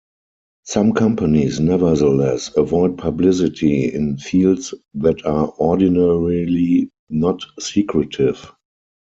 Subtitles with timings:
[0.63, 8.51] Some companies nevertheless avoid publicity in fields that are ordinarily not secretive.